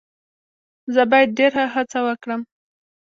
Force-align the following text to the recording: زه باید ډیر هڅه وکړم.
زه 0.93 1.01
باید 1.11 1.29
ډیر 1.39 1.53
هڅه 1.73 1.99
وکړم. 2.07 2.41